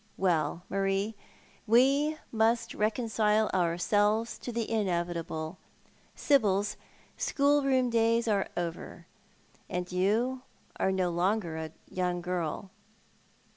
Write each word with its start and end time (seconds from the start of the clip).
Well, 0.17 0.63
Marie, 0.67 1.13
we 1.67 2.17
must 2.31 2.73
reconcile 2.73 3.51
ourselves 3.53 4.39
to 4.39 4.51
the 4.51 4.67
inevitable. 4.67 5.59
Sibyl's 6.15 6.75
schoolroom 7.17 7.91
days 7.91 8.27
are 8.27 8.47
over, 8.57 9.05
and 9.69 9.91
you 9.91 10.41
are 10.79 10.91
no 10.91 11.11
longer 11.11 11.55
a 11.55 11.71
young 11.87 12.19
girl. 12.19 12.71